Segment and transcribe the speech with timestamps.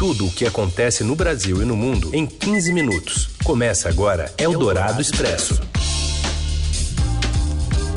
[0.00, 3.28] Tudo o que acontece no Brasil e no mundo em 15 minutos.
[3.44, 5.60] Começa agora Eldorado Expresso.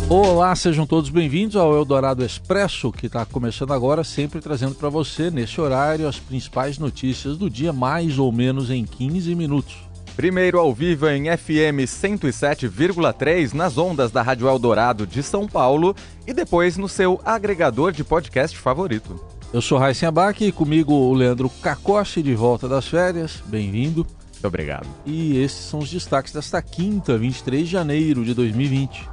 [0.10, 5.32] Olá, sejam todos bem-vindos ao Eldorado Expresso, que está começando agora, sempre trazendo para você,
[5.32, 9.78] nesse horário, as principais notícias do dia, mais ou menos em 15 minutos.
[10.14, 15.96] Primeiro ao vivo em FM 107,3 nas ondas da Rádio Eldorado de São Paulo
[16.28, 19.33] e depois no seu agregador de podcast favorito.
[19.54, 23.44] Eu sou Raíssen Abac e comigo o Leandro Cacoche de volta das férias.
[23.46, 24.04] Bem-vindo.
[24.32, 24.88] Muito obrigado.
[25.06, 29.08] E esses são os destaques desta quinta, 23 de janeiro de 2020.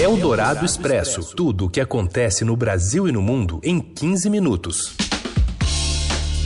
[0.00, 1.34] Eldorado Expresso.
[1.34, 4.94] Tudo o que acontece no Brasil e no mundo em 15 minutos.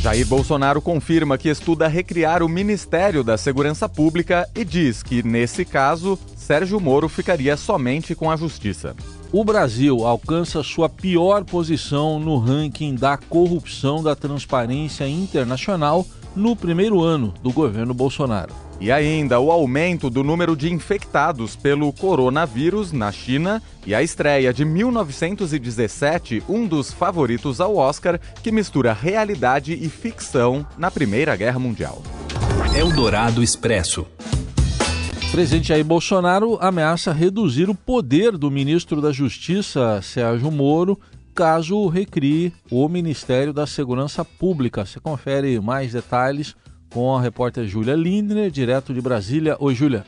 [0.00, 5.66] Jair Bolsonaro confirma que estuda recriar o Ministério da Segurança Pública e diz que, nesse
[5.66, 8.96] caso, Sérgio Moro ficaria somente com a Justiça.
[9.30, 17.02] O Brasil alcança sua pior posição no ranking da corrupção da Transparência Internacional no primeiro
[17.02, 18.54] ano do governo Bolsonaro.
[18.80, 24.50] E ainda o aumento do número de infectados pelo coronavírus na China e a estreia
[24.50, 31.58] de 1917, um dos favoritos ao Oscar, que mistura realidade e ficção na Primeira Guerra
[31.58, 32.02] Mundial.
[32.74, 34.06] Eldorado Expresso.
[35.30, 40.98] Presidente Jair Bolsonaro ameaça reduzir o poder do ministro da Justiça, Sérgio Moro,
[41.34, 44.84] caso recrie o Ministério da Segurança Pública.
[44.84, 46.56] Você confere mais detalhes
[46.90, 49.56] com a repórter Júlia Lindner, direto de Brasília.
[49.60, 50.04] Oi, Júlia.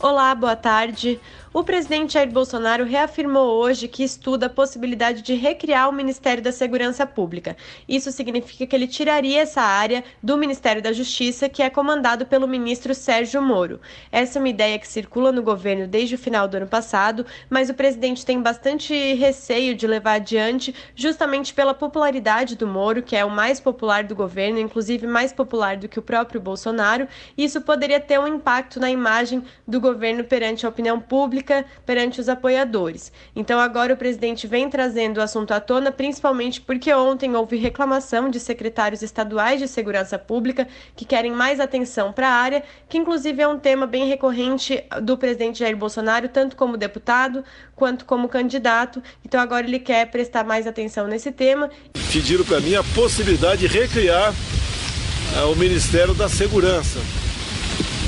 [0.00, 1.20] Olá, boa tarde.
[1.52, 6.52] O presidente Jair Bolsonaro reafirmou hoje que estuda a possibilidade de recriar o Ministério da
[6.52, 7.56] Segurança Pública.
[7.88, 12.46] Isso significa que ele tiraria essa área do Ministério da Justiça, que é comandado pelo
[12.46, 13.80] ministro Sérgio Moro.
[14.12, 17.68] Essa é uma ideia que circula no governo desde o final do ano passado, mas
[17.68, 23.24] o presidente tem bastante receio de levar adiante, justamente pela popularidade do Moro, que é
[23.24, 27.08] o mais popular do governo, inclusive mais popular do que o próprio Bolsonaro.
[27.36, 29.87] Isso poderia ter um impacto na imagem do governo
[30.24, 33.12] perante a opinião pública perante os apoiadores.
[33.34, 38.28] Então, agora o presidente vem trazendo o assunto à tona, principalmente porque ontem houve reclamação
[38.28, 43.42] de secretários estaduais de segurança pública que querem mais atenção para a área, que inclusive
[43.42, 49.02] é um tema bem recorrente do presidente Jair Bolsonaro, tanto como deputado quanto como candidato.
[49.24, 51.70] Então, agora ele quer prestar mais atenção nesse tema.
[52.12, 56.98] Pediram para mim a possibilidade de recriar uh, o Ministério da Segurança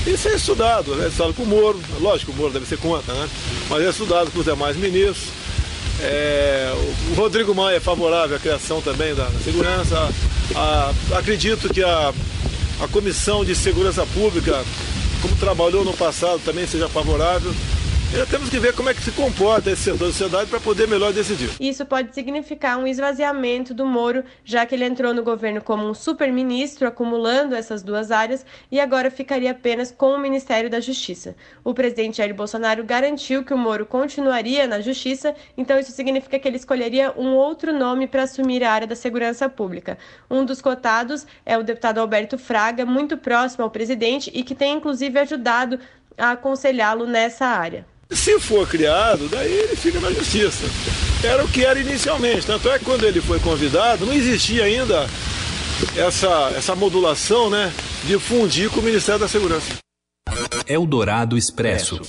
[0.06, 1.08] isso é estudado, né?
[1.08, 3.28] Estudado com o Moro, lógico, o Moro deve ser contra, né?
[3.68, 5.28] Mas é estudado com os demais ministros.
[6.02, 6.72] É,
[7.10, 10.10] o Rodrigo Maia é favorável à criação também da segurança.
[10.54, 12.12] A, a, acredito que a,
[12.80, 14.64] a Comissão de Segurança Pública,
[15.20, 17.54] como trabalhou no passado, também seja favorável.
[18.12, 20.88] E temos que ver como é que se comporta esse setor da sociedade para poder
[20.88, 21.48] melhor decidir.
[21.60, 25.94] Isso pode significar um esvaziamento do Moro, já que ele entrou no governo como um
[25.94, 31.36] super-ministro, acumulando essas duas áreas, e agora ficaria apenas com o Ministério da Justiça.
[31.62, 36.48] O presidente Jair Bolsonaro garantiu que o Moro continuaria na Justiça, então isso significa que
[36.48, 39.96] ele escolheria um outro nome para assumir a área da segurança pública.
[40.28, 44.76] Um dos cotados é o deputado Alberto Fraga, muito próximo ao presidente e que tem
[44.76, 45.78] inclusive ajudado
[46.18, 47.86] a aconselhá-lo nessa área.
[48.10, 50.64] Se for criado, daí ele fica na justiça.
[51.22, 52.46] Era o que era inicialmente.
[52.46, 55.06] Tanto é que quando ele foi convidado, não existia ainda
[55.96, 57.72] essa, essa modulação né,
[58.04, 59.74] de fundir com o Ministério da Segurança.
[60.66, 62.00] Eldorado Expresso.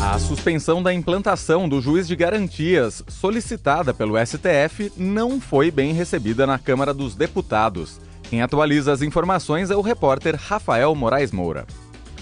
[0.00, 6.46] A suspensão da implantação do juiz de garantias, solicitada pelo STF, não foi bem recebida
[6.46, 7.98] na Câmara dos Deputados.
[8.28, 11.66] Quem atualiza as informações é o repórter Rafael Moraes Moura.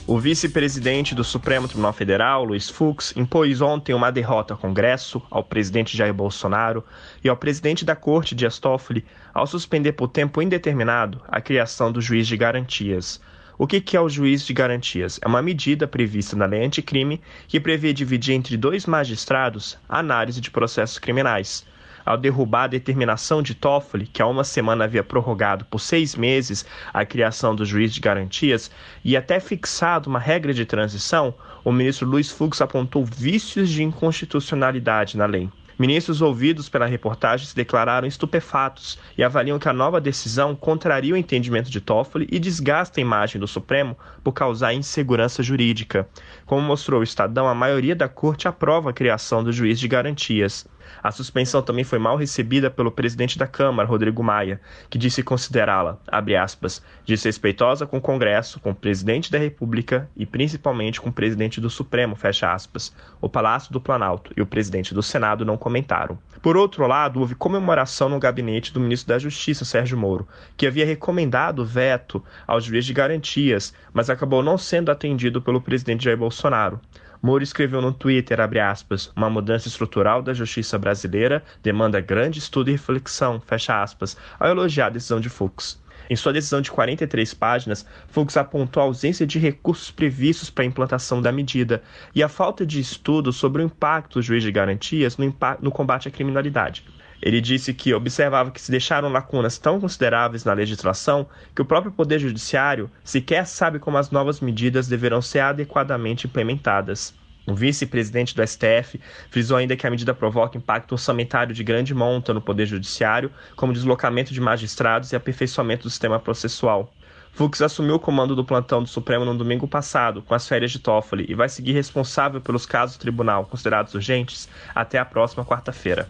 [0.04, 5.44] O vice-presidente do Supremo Tribunal Federal, Luiz Fux, impôs ontem uma derrota ao Congresso, ao
[5.44, 6.84] presidente Jair Bolsonaro
[7.22, 12.00] e ao presidente da Corte, Dias Toffoli, ao suspender por tempo indeterminado a criação do
[12.00, 13.20] juiz de garantias.
[13.56, 15.20] O que é o juiz de garantias?
[15.22, 20.40] É uma medida prevista na lei anticrime que prevê dividir entre dois magistrados a análise
[20.40, 21.64] de processos criminais
[22.04, 26.64] ao derrubar a determinação de Toffoli, que há uma semana havia prorrogado por seis meses
[26.92, 28.70] a criação do juiz de garantias
[29.04, 31.34] e até fixado uma regra de transição,
[31.64, 35.48] o ministro Luiz Fux apontou vícios de inconstitucionalidade na lei.
[35.78, 41.16] Ministros ouvidos pela reportagem se declararam estupefatos e avaliam que a nova decisão contraria o
[41.16, 46.08] entendimento de Toffoli e desgasta a imagem do Supremo por causar insegurança jurídica.
[46.46, 50.66] Como mostrou o Estadão, a maioria da corte aprova a criação do juiz de garantias.
[51.02, 55.98] A suspensão também foi mal recebida pelo presidente da Câmara, Rodrigo Maia, que disse considerá-la,
[56.06, 61.12] abre aspas, desrespeitosa com o Congresso, com o presidente da República e principalmente com o
[61.12, 62.94] presidente do Supremo, fecha aspas.
[63.20, 66.16] O Palácio do Planalto e o presidente do Senado não comentaram.
[66.40, 70.86] Por outro lado, houve comemoração no gabinete do ministro da Justiça, Sérgio Moro, que havia
[70.86, 76.80] recomendado veto aos juízes de garantias, mas acabou não sendo atendido pelo presidente Jair Bolsonaro.
[77.22, 82.72] Moro escreveu no Twitter, aspas, uma mudança estrutural da justiça brasileira demanda grande estudo e
[82.72, 85.80] reflexão, fecha aspas, ao elogiar a decisão de Fux.
[86.10, 90.66] Em sua decisão de 43 páginas, Fux apontou a ausência de recursos previstos para a
[90.66, 91.80] implantação da medida
[92.12, 96.08] e a falta de estudo sobre o impacto do juiz de garantias no, no combate
[96.08, 96.84] à criminalidade.
[97.22, 101.92] Ele disse que observava que se deixaram lacunas tão consideráveis na legislação que o próprio
[101.92, 107.14] Poder Judiciário sequer sabe como as novas medidas deverão ser adequadamente implementadas.
[107.46, 112.34] O vice-presidente do STF frisou ainda que a medida provoca impacto orçamentário de grande monta
[112.34, 116.92] no Poder Judiciário, como deslocamento de magistrados e aperfeiçoamento do sistema processual.
[117.32, 120.78] Fux assumiu o comando do plantão do Supremo no domingo passado, com as férias de
[120.78, 126.08] Toffoli, e vai seguir responsável pelos casos do tribunal considerados urgentes até a próxima quarta-feira.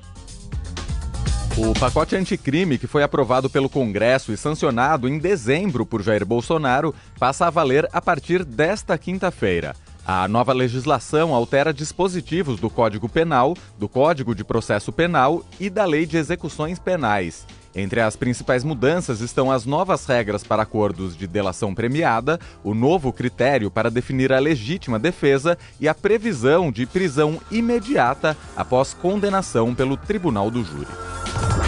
[1.54, 6.94] O pacote anticrime, que foi aprovado pelo Congresso e sancionado em dezembro por Jair Bolsonaro,
[7.19, 9.76] passa a valer a partir desta quinta-feira.
[10.04, 15.84] A nova legislação altera dispositivos do Código Penal, do Código de Processo Penal e da
[15.84, 17.46] Lei de Execuções Penais.
[17.74, 23.12] Entre as principais mudanças estão as novas regras para acordos de delação premiada, o novo
[23.12, 29.96] critério para definir a legítima defesa e a previsão de prisão imediata após condenação pelo
[29.96, 30.88] Tribunal do Júri.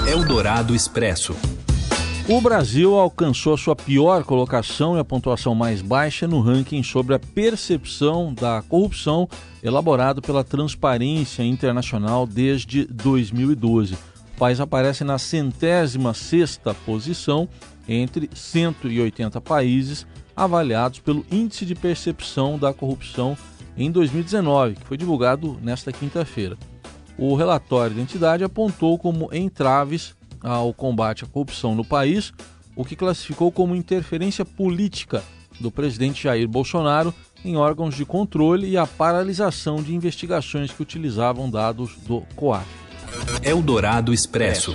[0.07, 1.35] Eldorado Expresso.
[2.27, 7.15] O Brasil alcançou a sua pior colocação e a pontuação mais baixa no ranking sobre
[7.15, 9.29] a percepção da corrupção
[9.63, 14.14] elaborado pela Transparência Internacional desde 2012.
[14.37, 17.49] País aparece na centésima sexta posição
[17.89, 23.37] entre 180 países avaliados pelo Índice de Percepção da Corrupção
[23.77, 26.57] em 2019, que foi divulgado nesta quinta-feira.
[27.17, 32.33] O relatório da entidade apontou como entraves ao combate à corrupção no país
[32.77, 35.23] o que classificou como interferência política
[35.61, 37.15] do presidente Jair Bolsonaro
[37.45, 42.84] em órgãos de controle e a paralisação de investigações que utilizavam dados do COAF.
[43.43, 44.73] Eldorado Expresso.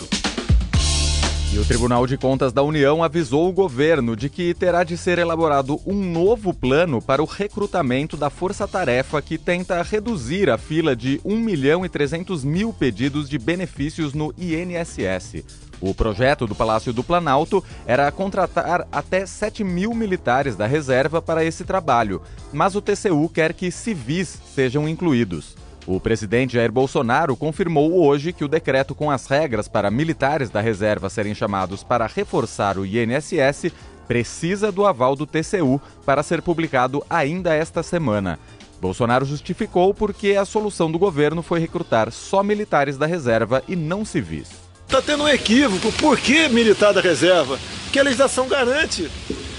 [1.52, 5.18] E o Tribunal de Contas da União avisou o governo de que terá de ser
[5.18, 11.20] elaborado um novo plano para o recrutamento da força-tarefa que tenta reduzir a fila de
[11.26, 15.44] 1 milhão e 300 mil pedidos de benefícios no INSS.
[15.82, 21.44] O projeto do Palácio do Planalto era contratar até 7 mil militares da reserva para
[21.44, 22.22] esse trabalho,
[22.54, 25.56] mas o TCU quer que civis sejam incluídos.
[25.92, 30.62] O presidente Jair Bolsonaro confirmou hoje que o decreto com as regras para militares da
[30.62, 33.72] reserva serem chamados para reforçar o INSS
[34.08, 38.38] precisa do aval do TCU para ser publicado ainda esta semana.
[38.80, 44.06] Bolsonaro justificou porque a solução do governo foi recrutar só militares da reserva e não
[44.06, 44.50] civis.
[44.86, 45.92] Está tendo um equívoco.
[45.94, 47.58] Por que militar da reserva?
[47.92, 49.10] Que a legislação garante.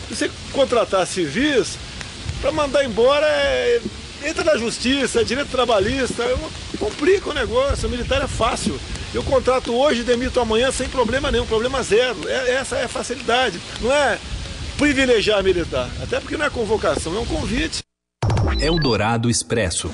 [0.09, 1.77] Você contratar civis
[2.41, 3.81] para mandar embora é
[4.25, 6.39] entra na justiça, é direito trabalhista, eu
[6.79, 8.79] complica o negócio, o militar é fácil.
[9.13, 12.29] Eu contrato hoje e demito amanhã sem problema nenhum, problema zero.
[12.29, 13.61] É, essa é a facilidade.
[13.81, 14.19] Não é
[14.79, 17.81] privilegiar militar, até porque não é convocação, é um convite.
[18.61, 19.91] Eldorado Expresso.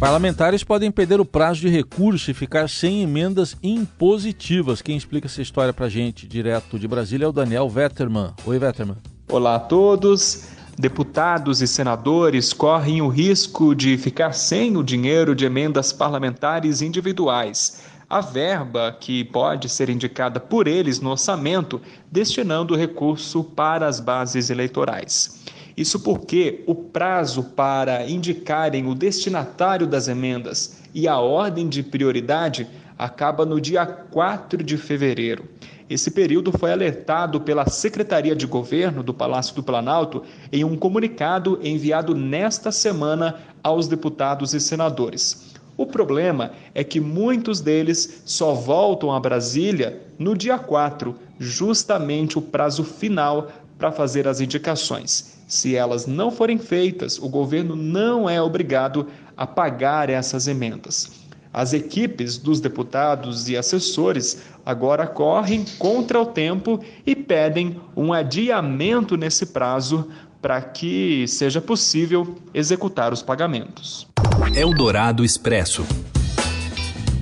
[0.00, 4.80] Parlamentares podem perder o prazo de recurso e ficar sem emendas impositivas.
[4.80, 8.32] Quem explica essa história pra gente direto de Brasília é o Daniel Vetterman.
[8.46, 8.96] Oi, Vetterman.
[9.28, 15.44] Olá a todos deputados e senadores correm o risco de ficar sem o dinheiro de
[15.44, 21.80] emendas parlamentares individuais, a verba que pode ser indicada por eles no orçamento,
[22.10, 25.44] destinando o recurso para as bases eleitorais.
[25.76, 32.68] Isso porque o prazo para indicarem o destinatário das emendas e a ordem de prioridade
[32.96, 35.44] acaba no dia 4 de fevereiro.
[35.88, 41.58] Esse período foi alertado pela Secretaria de Governo do Palácio do Planalto em um comunicado
[41.62, 45.54] enviado nesta semana aos deputados e senadores.
[45.78, 52.42] O problema é que muitos deles só voltam a Brasília no dia 4, justamente o
[52.42, 55.38] prazo final para fazer as indicações.
[55.46, 61.27] Se elas não forem feitas, o governo não é obrigado a pagar essas emendas.
[61.58, 69.16] As equipes dos deputados e assessores agora correm contra o tempo e pedem um adiamento
[69.16, 70.08] nesse prazo
[70.40, 74.06] para que seja possível executar os pagamentos.
[74.54, 75.84] Eldorado Expresso.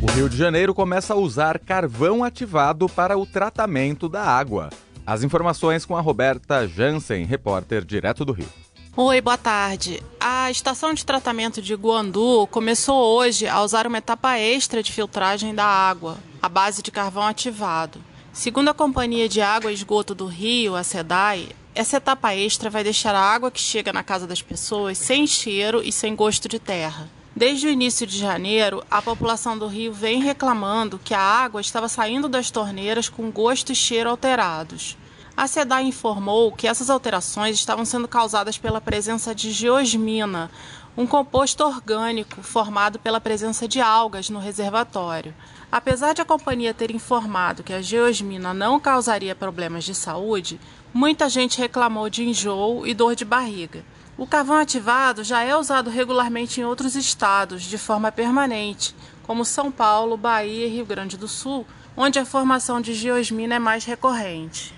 [0.02, 4.68] O Rio de Janeiro começa a usar carvão ativado para o tratamento da água.
[5.06, 8.65] As informações com a Roberta Jansen, repórter direto do Rio.
[8.98, 10.02] Oi, boa tarde.
[10.18, 15.54] A estação de tratamento de Guandu começou hoje a usar uma etapa extra de filtragem
[15.54, 18.02] da água, à base de carvão ativado.
[18.32, 22.82] Segundo a Companhia de Água e Esgoto do Rio, a SEDAI, essa etapa extra vai
[22.82, 26.58] deixar a água que chega na casa das pessoas sem cheiro e sem gosto de
[26.58, 27.06] terra.
[27.36, 31.86] Desde o início de janeiro, a população do Rio vem reclamando que a água estava
[31.86, 34.96] saindo das torneiras com gosto e cheiro alterados.
[35.36, 40.50] A SEDAI informou que essas alterações estavam sendo causadas pela presença de geosmina,
[40.96, 45.34] um composto orgânico formado pela presença de algas no reservatório.
[45.70, 50.58] Apesar de a companhia ter informado que a geosmina não causaria problemas de saúde,
[50.94, 53.84] muita gente reclamou de enjoo e dor de barriga.
[54.16, 59.70] O carvão ativado já é usado regularmente em outros estados de forma permanente, como São
[59.70, 64.74] Paulo, Bahia e Rio Grande do Sul, onde a formação de geosmina é mais recorrente.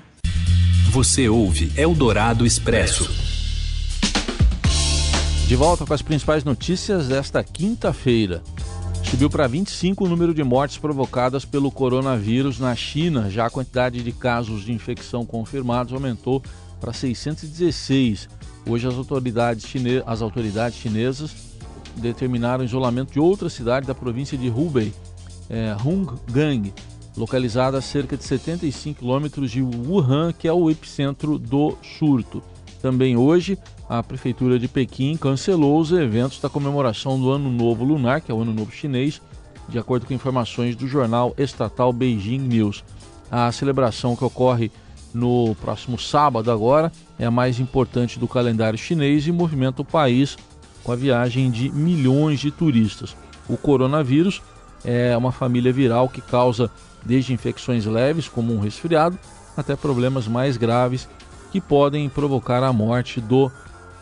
[0.90, 3.11] Você ouve Eldorado Expresso.
[5.47, 8.42] De volta com as principais notícias desta quinta-feira.
[9.04, 13.28] Subiu para 25 o número de mortes provocadas pelo coronavírus na China.
[13.28, 16.42] Já a quantidade de casos de infecção confirmados aumentou
[16.80, 18.26] para 616.
[18.66, 20.02] Hoje as autoridades, chine...
[20.07, 21.37] as autoridades chinesas
[21.97, 24.95] determinaram o isolamento de outra cidade da província de Hubei,
[25.50, 26.73] é, Hungang,
[27.19, 32.43] localizada a cerca de 75 quilômetros de Wuhan, que é o epicentro do surto.
[32.81, 33.59] Também hoje,
[33.89, 38.35] a Prefeitura de Pequim cancelou os eventos da comemoração do Ano Novo Lunar, que é
[38.35, 39.21] o Ano Novo Chinês,
[39.69, 42.85] de acordo com informações do jornal estatal Beijing News.
[43.31, 44.71] A celebração que ocorre
[45.13, 50.37] no próximo sábado agora é a mais importante do calendário chinês e movimenta o país
[50.85, 53.17] com a viagem de milhões de turistas.
[53.49, 54.41] O coronavírus
[54.85, 56.71] é uma família viral que causa
[57.05, 59.19] desde infecções leves, como um resfriado,
[59.57, 61.09] até problemas mais graves
[61.50, 63.50] que podem provocar a morte do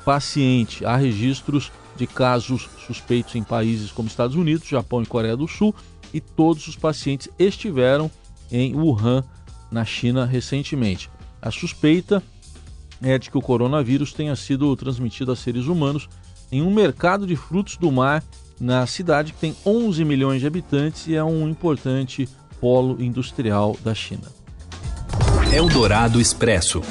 [0.04, 0.84] paciente.
[0.84, 5.74] Há registros de casos suspeitos em países como Estados Unidos, Japão e Coreia do Sul,
[6.12, 8.10] e todos os pacientes estiveram
[8.50, 9.24] em Wuhan,
[9.70, 11.10] na China, recentemente.
[11.40, 12.22] A suspeita
[13.02, 16.08] é de que o coronavírus tenha sido transmitido a seres humanos
[16.50, 18.22] em um mercado de frutos do mar
[18.60, 22.28] na cidade que tem 11 milhões de habitantes e é um importante
[22.60, 24.28] polo industrial da China.
[25.52, 26.82] Eldorado Expresso.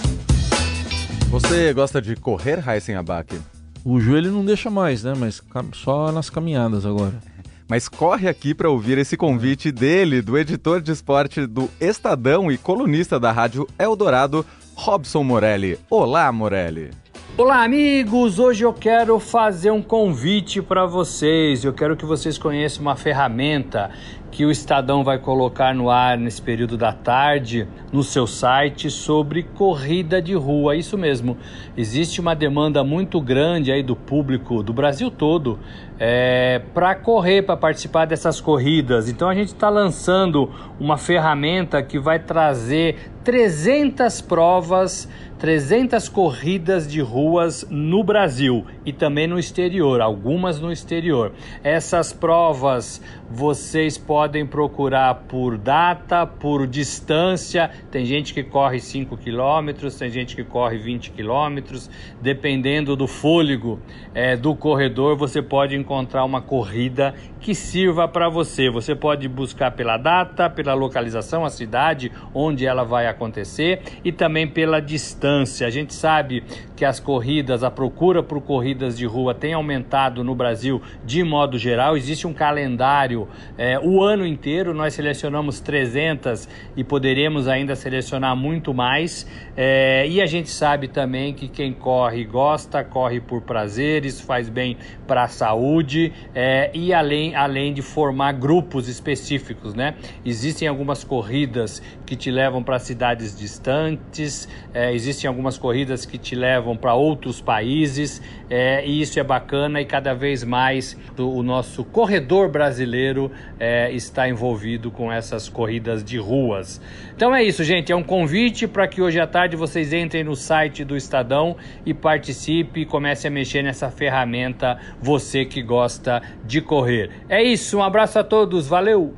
[1.30, 3.38] Você gosta de correr, Heisen Abac?
[3.84, 5.14] O joelho não deixa mais, né?
[5.18, 5.42] Mas
[5.74, 7.14] só nas caminhadas agora.
[7.68, 12.58] Mas corre aqui para ouvir esse convite dele, do editor de esporte do Estadão e
[12.58, 14.46] colunista da rádio Eldorado,
[14.76, 15.80] Robson Morelli.
[15.90, 16.92] Olá, Morelli.
[17.38, 18.40] Olá, amigos!
[18.40, 21.66] Hoje eu quero fazer um convite para vocês.
[21.66, 23.92] Eu quero que vocês conheçam uma ferramenta
[24.36, 29.44] que o Estadão vai colocar no ar nesse período da tarde no seu site sobre
[29.44, 30.76] corrida de rua.
[30.76, 31.38] Isso mesmo,
[31.78, 35.58] existe uma demanda muito grande aí do público do Brasil todo
[35.98, 39.08] é, para correr, para participar dessas corridas.
[39.08, 45.08] Então a gente está lançando uma ferramenta que vai trazer 300 provas
[45.46, 51.34] 300 corridas de ruas no Brasil e também no exterior, algumas no exterior.
[51.64, 57.70] Essas provas vocês podem procurar por data, por distância.
[57.92, 61.90] Tem gente que corre 5 quilômetros, tem gente que corre 20 quilômetros.
[62.22, 63.80] Dependendo do fôlego
[64.14, 68.70] é, do corredor, você pode encontrar uma corrida que sirva para você.
[68.70, 74.48] Você pode buscar pela data, pela localização, a cidade onde ela vai acontecer e também
[74.48, 75.68] pela distância.
[75.68, 76.44] A gente sabe
[76.76, 81.58] que as corridas, a procura por corridas de rua tem aumentado no Brasil de modo
[81.58, 81.96] geral.
[81.96, 83.28] Existe um calendário
[83.58, 84.72] é, o ano inteiro.
[84.72, 89.26] Nós selecionamos 300 e poderemos ainda selecionar muito mais.
[89.58, 94.48] É, e a gente sabe também que quem corre gosta, corre por prazer, isso faz
[94.48, 99.96] bem para a saúde é, e além além de formar grupos específicos, né?
[100.24, 106.36] Existem algumas corridas que te levam para cidades distantes, é, existem algumas corridas que te
[106.36, 111.84] levam para outros países, é, e isso é bacana e cada vez mais o nosso
[111.84, 116.80] corredor brasileiro é, está envolvido com essas corridas de ruas.
[117.16, 117.92] Então é isso, gente.
[117.92, 121.94] É um convite para que hoje à tarde vocês entrem no site do Estadão e
[121.94, 127.10] participe e comece a mexer nessa ferramenta, você que gosta de correr.
[127.28, 129.16] É isso, um abraço a todos, valeu!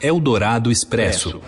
[0.00, 1.40] Eldorado Expresso.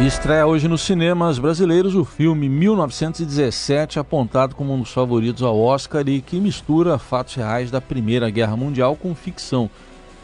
[0.00, 6.06] Estreia hoje nos cinemas brasileiros o filme 1917, apontado como um dos favoritos ao Oscar
[6.08, 9.70] e que mistura fatos reais da Primeira Guerra Mundial com ficção.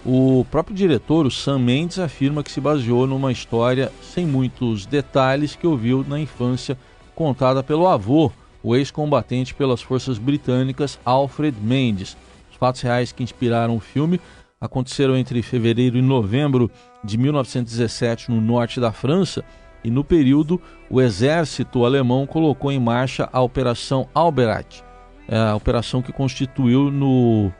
[0.04, 5.54] O próprio diretor, o Sam Mendes, afirma que se baseou numa história sem muitos detalhes
[5.54, 6.76] que ouviu na infância,
[7.14, 8.32] contada pelo avô,
[8.64, 12.16] o ex-combatente pelas forças britânicas Alfred Mendes.
[12.50, 14.20] Os fatos reais que inspiraram o filme
[14.62, 16.70] aconteceram entre fevereiro e novembro
[17.02, 19.42] de 1917 no norte da França
[19.82, 24.82] e no período o exército alemão colocou em marcha a Operação Alberat,
[25.26, 27.50] é a operação que constituiu no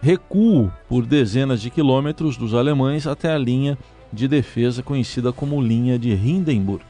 [0.00, 3.76] recuo por dezenas de quilômetros dos alemães até a linha
[4.12, 6.84] de defesa conhecida como linha de Hindenburg.